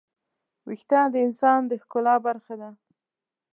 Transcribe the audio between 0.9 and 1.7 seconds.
د انسان